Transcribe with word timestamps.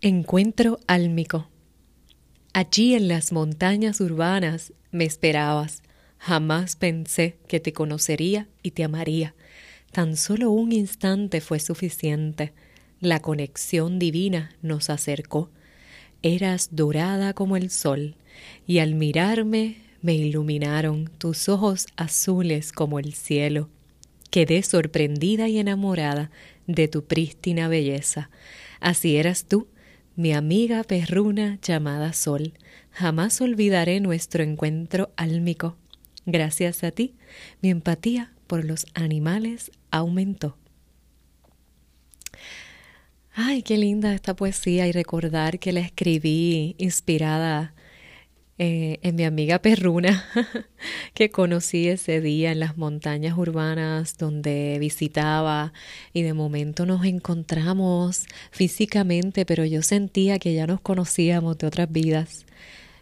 Encuentro 0.00 0.78
álmico. 0.86 1.48
Allí 2.52 2.94
en 2.94 3.08
las 3.08 3.32
montañas 3.32 4.00
urbanas 4.00 4.72
me 4.92 5.04
esperabas. 5.04 5.82
Jamás 6.18 6.76
pensé 6.76 7.36
que 7.48 7.58
te 7.58 7.72
conocería 7.72 8.46
y 8.62 8.70
te 8.70 8.84
amaría. 8.84 9.34
Tan 9.90 10.16
solo 10.16 10.52
un 10.52 10.70
instante 10.70 11.40
fue 11.40 11.58
suficiente. 11.58 12.52
La 13.00 13.18
conexión 13.18 13.98
divina 13.98 14.54
nos 14.62 14.88
acercó. 14.88 15.50
Eras 16.22 16.68
dorada 16.70 17.34
como 17.34 17.56
el 17.56 17.68
sol, 17.68 18.14
y 18.68 18.78
al 18.78 18.94
mirarme 18.94 19.78
me 20.00 20.14
iluminaron 20.14 21.10
tus 21.18 21.48
ojos 21.48 21.88
azules 21.96 22.70
como 22.70 23.00
el 23.00 23.14
cielo. 23.14 23.68
Quedé 24.30 24.62
sorprendida 24.62 25.48
y 25.48 25.58
enamorada 25.58 26.30
de 26.68 26.86
tu 26.86 27.04
prístina 27.04 27.66
belleza. 27.66 28.30
Así 28.78 29.16
eras 29.16 29.46
tú, 29.46 29.66
mi 30.18 30.32
amiga 30.32 30.82
perruna 30.82 31.60
llamada 31.62 32.12
Sol. 32.12 32.52
Jamás 32.90 33.40
olvidaré 33.40 34.00
nuestro 34.00 34.42
encuentro 34.42 35.12
álmico. 35.16 35.76
Gracias 36.26 36.82
a 36.82 36.90
ti, 36.90 37.14
mi 37.62 37.70
empatía 37.70 38.32
por 38.48 38.64
los 38.64 38.84
animales 38.94 39.70
aumentó. 39.92 40.58
Ay, 43.32 43.62
qué 43.62 43.78
linda 43.78 44.12
esta 44.12 44.34
poesía 44.34 44.88
y 44.88 44.92
recordar 44.92 45.60
que 45.60 45.72
la 45.72 45.78
escribí 45.78 46.74
inspirada 46.78 47.72
eh, 48.58 48.98
en 49.02 49.14
mi 49.14 49.24
amiga 49.24 49.60
Perruna, 49.60 50.24
que 51.14 51.30
conocí 51.30 51.88
ese 51.88 52.20
día 52.20 52.50
en 52.50 52.58
las 52.58 52.76
montañas 52.76 53.38
urbanas 53.38 54.18
donde 54.18 54.78
visitaba 54.80 55.72
y 56.12 56.22
de 56.22 56.34
momento 56.34 56.84
nos 56.84 57.04
encontramos 57.04 58.26
físicamente, 58.50 59.46
pero 59.46 59.64
yo 59.64 59.82
sentía 59.82 60.40
que 60.40 60.54
ya 60.54 60.66
nos 60.66 60.80
conocíamos 60.80 61.56
de 61.58 61.68
otras 61.68 61.90
vidas. 61.92 62.46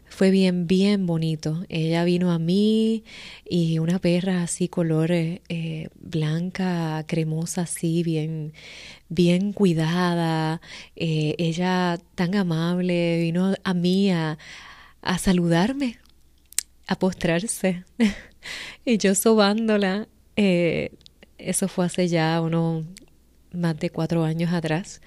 Fue 0.09 0.31
bien, 0.31 0.67
bien 0.67 1.07
bonito. 1.07 1.65
Ella 1.69 2.05
vino 2.05 2.33
a 2.33 2.39
mí 2.39 3.05
y 3.49 3.79
una 3.81 3.99
perra 3.99 4.43
así 4.43 4.69
color 4.69 5.11
eh, 5.13 5.89
blanca, 5.99 7.05
cremosa, 7.07 7.63
así, 7.63 8.03
bien, 8.03 8.53
bien 9.09 9.53
cuidada. 9.53 10.61
Eh, 10.97 11.35
ella 11.39 11.99
tan 12.15 12.35
amable, 12.35 13.19
vino 13.21 13.55
a 13.65 13.75
mí 13.75 14.11
a, 14.11 14.39
a 15.07 15.19
saludarme, 15.19 15.99
a 16.87 16.99
postrarse. 16.99 17.85
y 18.85 18.99
yo 18.99 19.15
sobándola, 19.15 20.09
eh, 20.37 20.91
eso 21.39 21.69
fue 21.69 21.87
hace 21.87 22.09
ya 22.09 22.41
unos 22.41 22.85
más 23.53 23.79
de 23.79 23.91
cuatro 23.91 24.25
años 24.25 24.53
atrás. 24.53 25.01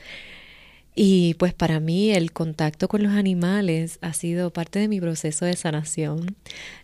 Y 0.95 1.35
pues 1.35 1.53
para 1.53 1.79
mí 1.79 2.11
el 2.11 2.31
contacto 2.31 2.87
con 2.87 3.03
los 3.03 3.13
animales 3.13 3.99
ha 4.01 4.13
sido 4.13 4.51
parte 4.51 4.79
de 4.79 4.87
mi 4.87 4.99
proceso 4.99 5.45
de 5.45 5.55
sanación, 5.55 6.35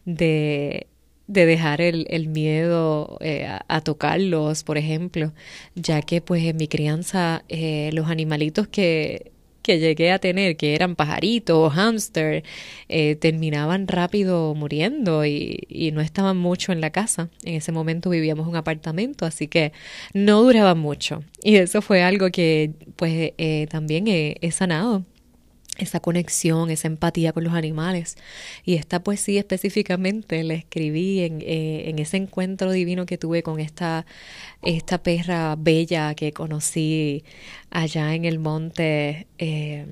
de, 0.06 0.88
de 1.28 1.46
dejar 1.46 1.82
el, 1.82 2.06
el 2.10 2.28
miedo 2.28 3.18
eh, 3.22 3.48
a, 3.68 3.82
tocarlos, 3.82 4.64
por 4.64 4.78
ejemplo, 4.78 5.34
ya 5.76 6.02
que 6.02 6.22
pues 6.22 6.44
en 6.44 6.58
mi 6.58 6.68
crianza 6.68 7.44
eh, 7.50 7.90
los 7.94 8.10
animalitos 8.10 8.68
que 8.68 9.32
que 9.66 9.80
llegué 9.80 10.12
a 10.12 10.20
tener, 10.20 10.58
que 10.58 10.76
eran 10.76 10.96
pajaritos 10.96 11.58
o 11.58 11.70
hámster, 11.72 12.44
eh, 12.88 13.16
terminaban 13.16 13.88
rápido 13.88 14.54
muriendo 14.54 15.26
y, 15.26 15.92
no 15.94 16.02
estaban 16.02 16.38
mucho 16.38 16.72
en 16.72 16.82
la 16.82 16.92
casa. 16.92 17.30
En 17.44 17.56
ese 17.56 17.72
momento 17.72 18.10
vivíamos 18.10 18.48
un 18.48 18.56
apartamento, 18.56 19.26
así 19.26 19.48
que 19.48 19.72
no 20.14 20.44
duraban 20.44 20.78
mucho. 20.78 21.24
Y 21.42 21.56
eso 21.56 21.82
fue 21.82 22.04
algo 22.04 22.30
que 22.32 22.72
pues 22.96 23.34
eh, 23.38 23.68
también 23.70 24.06
he 24.08 24.52
sanado 24.52 25.04
esa 25.78 26.00
conexión, 26.00 26.70
esa 26.70 26.88
empatía 26.88 27.34
con 27.34 27.44
los 27.44 27.54
animales. 27.54 28.18
Y 28.64 28.76
esta 28.76 29.04
poesía 29.04 29.40
específicamente 29.40 30.44
la 30.44 30.54
escribí 30.54 31.22
en, 31.22 31.42
eh, 31.42 31.90
en, 31.90 32.00
ese 32.00 32.18
encuentro 32.18 32.72
divino 32.72 33.06
que 33.06 33.18
tuve 33.18 33.44
con 33.44 33.60
esta, 33.60 34.06
esta 34.62 34.98
perra 35.04 35.56
bella 35.58 36.16
que 36.16 36.32
conocí 36.32 37.24
allá 37.70 38.16
en 38.16 38.26
el 38.26 38.40
monte 38.40 39.28
eh, 39.38 39.86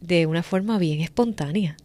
de 0.00 0.26
una 0.26 0.42
forma 0.42 0.78
bien 0.78 1.00
espontánea. 1.00 1.76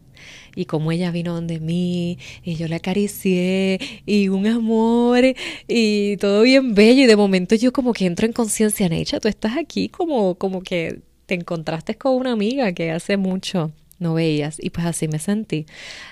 Y 0.56 0.66
como 0.66 0.92
ella 0.92 1.12
vino 1.12 1.34
donde 1.34 1.60
mí, 1.60 2.18
y 2.44 2.56
yo 2.56 2.68
la 2.68 2.78
acaricié, 2.78 3.80
y 4.06 4.28
un 4.30 4.48
amor, 4.48 5.24
y 5.68 6.18
todo 6.18 6.42
bien 6.42 6.76
bello, 6.76 7.04
y 7.04 7.06
de 7.08 7.16
momento 7.16 7.56
yo 7.56 7.72
como 7.72 7.94
que 7.94 8.06
entro 8.06 8.26
en 8.26 8.34
conciencia, 8.34 8.90
Necha, 8.90 9.20
tú 9.20 9.28
estás 9.30 9.58
aquí 9.58 9.90
como, 9.90 10.36
como 10.36 10.62
que 10.62 11.02
te 11.30 11.36
encontraste 11.36 11.96
con 11.96 12.16
una 12.16 12.32
amiga 12.32 12.74
que 12.74 12.90
hace 12.92 13.16
mucho 13.16 13.72
no 14.00 14.16
veías 14.16 14.58
y 14.60 14.72
pues 14.72 14.88
así 14.88 15.08
me 15.08 15.20
sentí. 15.20 15.68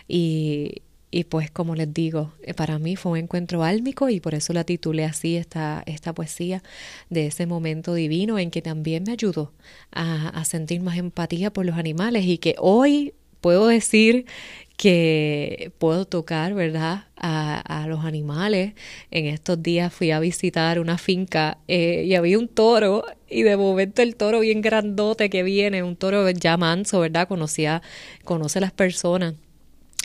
Y, 0.08 0.84
y 1.10 1.24
pues 1.24 1.50
como 1.50 1.74
les 1.74 1.92
digo, 1.92 2.34
eh, 2.44 2.54
para 2.54 2.78
mí 2.78 2.96
fue 2.96 3.14
un 3.14 3.18
encuentro 3.18 3.64
álmico 3.64 4.10
y 4.10 4.20
por 4.20 4.36
eso 4.36 4.54
la 4.54 4.64
titulé 4.64 5.06
así 5.06 5.36
esta, 5.38 5.82
esta 5.88 6.14
poesía 6.14 6.62
de 7.10 7.28
ese 7.28 7.48
momento 7.48 7.96
divino 7.96 8.38
en 8.38 8.52
que 8.52 8.62
también 8.62 9.04
me 9.08 9.14
ayudó 9.14 9.54
a, 9.92 10.30
a 10.30 10.46
sentir 10.46 10.82
más 10.82 10.98
empatía 10.98 11.52
por 11.52 11.66
los 11.66 11.78
animales 11.78 12.26
y 12.26 12.38
que 12.38 12.56
hoy 12.60 13.14
puedo 13.42 13.68
decir 13.68 14.26
que 14.78 15.72
puedo 15.80 16.06
tocar, 16.06 16.54
¿verdad? 16.54 17.06
A, 17.18 17.86
los 17.88 18.06
animales. 18.06 18.74
En 19.12 19.26
estos 19.26 19.62
días 19.62 19.94
fui 19.94 20.12
a 20.12 20.20
visitar 20.20 20.80
una 20.80 20.98
finca 20.98 21.58
eh, 21.68 22.04
y 22.06 22.16
había 22.16 22.38
un 22.38 22.48
toro 22.48 23.06
y 23.30 23.44
de 23.44 23.58
momento 23.58 24.02
el 24.02 24.16
toro 24.16 24.42
bien 24.42 24.62
grandote 24.62 25.30
que 25.30 25.44
viene, 25.44 25.84
un 25.84 25.96
toro 25.96 26.30
ya 26.30 26.58
manso, 26.58 27.00
¿verdad? 27.00 27.28
Conocía, 27.28 27.82
conoce 28.24 28.60
las 28.60 28.72
personas. 28.72 29.36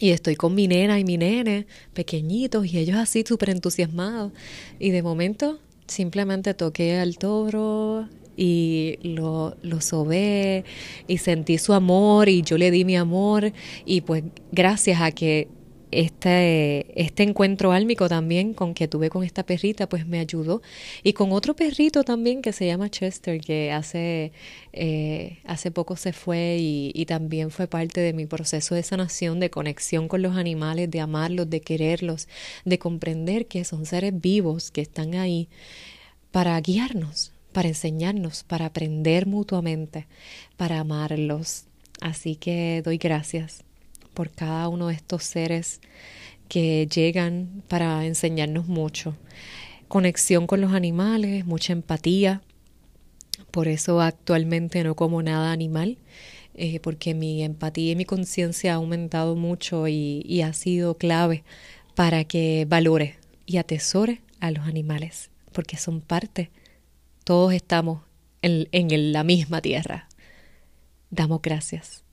Y 0.00 0.10
estoy 0.10 0.36
con 0.36 0.54
mi 0.54 0.66
nena 0.66 0.98
y 0.98 1.04
mi 1.04 1.16
nene, 1.16 1.66
pequeñitos, 1.92 2.66
y 2.66 2.78
ellos 2.78 2.96
así 2.96 3.24
súper 3.26 3.50
entusiasmados. 3.50 4.32
Y 4.80 4.90
de 4.90 5.02
momento 5.02 5.60
simplemente 5.92 6.54
toqué 6.54 6.98
al 6.98 7.18
toro, 7.18 8.08
y 8.36 8.98
lo, 9.02 9.56
lo 9.62 9.80
sobé 9.80 10.64
y 11.06 11.18
sentí 11.18 11.58
su 11.58 11.74
amor 11.74 12.28
y 12.28 12.42
yo 12.42 12.56
le 12.56 12.70
di 12.70 12.84
mi 12.84 12.96
amor 12.96 13.52
y 13.84 14.00
pues 14.00 14.24
gracias 14.50 15.00
a 15.02 15.12
que 15.12 15.48
este, 15.92 17.00
este 17.00 17.22
encuentro 17.22 17.72
álmico 17.72 18.08
también 18.08 18.54
con 18.54 18.74
que 18.74 18.88
tuve 18.88 19.10
con 19.10 19.24
esta 19.24 19.44
perrita, 19.44 19.88
pues 19.88 20.06
me 20.06 20.18
ayudó. 20.18 20.62
Y 21.02 21.12
con 21.12 21.32
otro 21.32 21.54
perrito 21.54 22.02
también 22.02 22.42
que 22.42 22.52
se 22.52 22.66
llama 22.66 22.90
Chester, 22.90 23.40
que 23.40 23.70
hace, 23.70 24.32
eh, 24.72 25.38
hace 25.44 25.70
poco 25.70 25.96
se 25.96 26.12
fue 26.12 26.56
y, 26.58 26.92
y 26.94 27.06
también 27.06 27.50
fue 27.50 27.66
parte 27.66 28.00
de 28.00 28.12
mi 28.14 28.26
proceso 28.26 28.74
de 28.74 28.82
sanación, 28.82 29.38
de 29.38 29.50
conexión 29.50 30.08
con 30.08 30.22
los 30.22 30.36
animales, 30.36 30.90
de 30.90 31.00
amarlos, 31.00 31.50
de 31.50 31.60
quererlos, 31.60 32.26
de 32.64 32.78
comprender 32.78 33.46
que 33.46 33.64
son 33.64 33.86
seres 33.86 34.18
vivos 34.18 34.70
que 34.70 34.80
están 34.80 35.14
ahí 35.14 35.48
para 36.30 36.58
guiarnos, 36.60 37.32
para 37.52 37.68
enseñarnos, 37.68 38.44
para 38.44 38.66
aprender 38.66 39.26
mutuamente, 39.26 40.06
para 40.56 40.80
amarlos. 40.80 41.66
Así 42.00 42.36
que 42.36 42.82
doy 42.84 42.96
gracias 42.96 43.64
por 44.14 44.30
cada 44.30 44.68
uno 44.68 44.88
de 44.88 44.94
estos 44.94 45.24
seres 45.24 45.80
que 46.48 46.86
llegan 46.86 47.62
para 47.68 48.04
enseñarnos 48.04 48.66
mucho. 48.68 49.16
Conexión 49.88 50.46
con 50.46 50.60
los 50.60 50.72
animales, 50.72 51.46
mucha 51.46 51.72
empatía. 51.72 52.42
Por 53.50 53.68
eso 53.68 54.00
actualmente 54.00 54.84
no 54.84 54.94
como 54.94 55.22
nada 55.22 55.52
animal, 55.52 55.98
eh, 56.54 56.80
porque 56.80 57.14
mi 57.14 57.42
empatía 57.42 57.92
y 57.92 57.96
mi 57.96 58.04
conciencia 58.04 58.72
ha 58.72 58.76
aumentado 58.76 59.36
mucho 59.36 59.88
y, 59.88 60.42
ha 60.42 60.52
sido 60.52 60.96
clave 60.96 61.44
para 61.94 62.24
que 62.24 62.66
valore 62.68 63.16
y 63.46 63.58
atesore 63.58 64.22
a 64.40 64.50
los 64.50 64.66
animales, 64.66 65.30
porque 65.52 65.76
son 65.76 66.00
parte 66.00 66.50
todos 67.24 67.52
estamos 67.52 68.02
en, 68.42 68.68
en 68.72 69.12
la 69.12 69.24
misma 69.24 69.60
tierra. 69.60 70.08
Damos 71.10 71.40
gracias. 71.42 72.04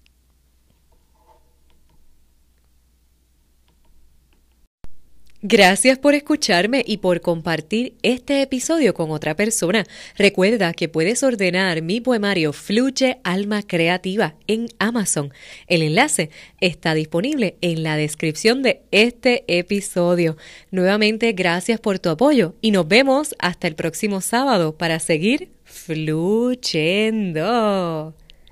Gracias 5.42 5.98
por 5.98 6.16
escucharme 6.16 6.84
y 6.86 6.98
por 6.98 7.22
compartir 7.22 7.94
este 8.04 8.42
episodio 8.42 8.94
con 8.94 9.10
otra 9.10 9.38
persona. 9.38 9.86
Recuerda 10.18 10.74
que 10.74 10.90
puedes 10.90 11.24
ordenar 11.24 11.82
mi 11.82 12.02
poemario 12.02 12.52
Fluye 12.52 13.20
Alma 13.24 13.64
Creativa 13.64 14.36
en 14.48 14.68
Amazon. 14.80 15.32
El 15.68 15.82
enlace 15.82 16.30
está 16.60 16.94
disponible 16.94 17.56
en 17.62 17.84
la 17.84 17.96
descripción 17.96 18.64
de 18.64 18.82
este 18.92 19.46
episodio. 19.48 20.36
Nuevamente, 20.72 21.32
gracias 21.32 21.80
por 21.80 22.00
tu 22.00 22.10
apoyo 22.10 22.56
y 22.60 22.72
nos 22.72 22.86
vemos 22.90 23.34
hasta 23.40 23.70
el 23.70 23.76
próximo 23.76 24.20
sábado 24.20 24.78
para 24.78 25.00
seguir 25.00 25.52
fluyendo. 25.64 27.34